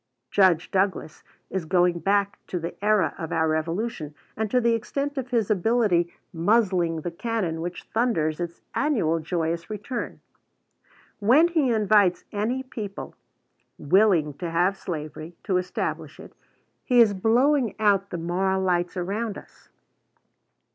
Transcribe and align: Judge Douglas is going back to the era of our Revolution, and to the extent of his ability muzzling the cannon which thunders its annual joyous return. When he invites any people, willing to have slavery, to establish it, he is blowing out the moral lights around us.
Judge 0.31 0.71
Douglas 0.71 1.23
is 1.51 1.65
going 1.65 1.99
back 1.99 2.39
to 2.47 2.57
the 2.57 2.73
era 2.83 3.13
of 3.19 3.31
our 3.31 3.47
Revolution, 3.47 4.15
and 4.35 4.49
to 4.49 4.59
the 4.59 4.73
extent 4.73 5.15
of 5.15 5.27
his 5.29 5.51
ability 5.51 6.11
muzzling 6.33 7.01
the 7.01 7.11
cannon 7.11 7.61
which 7.61 7.83
thunders 7.93 8.39
its 8.39 8.61
annual 8.73 9.19
joyous 9.19 9.69
return. 9.69 10.19
When 11.19 11.49
he 11.49 11.71
invites 11.71 12.23
any 12.31 12.63
people, 12.63 13.13
willing 13.77 14.33
to 14.39 14.49
have 14.49 14.75
slavery, 14.75 15.35
to 15.43 15.57
establish 15.57 16.19
it, 16.19 16.33
he 16.83 16.99
is 16.99 17.13
blowing 17.13 17.75
out 17.79 18.09
the 18.09 18.17
moral 18.17 18.59
lights 18.63 18.97
around 18.97 19.37
us. 19.37 19.69